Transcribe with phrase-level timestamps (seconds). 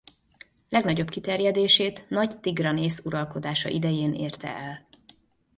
[0.69, 4.87] Legnagyobb kiterjedését Nagy Tigranész uralkodása idején érte el.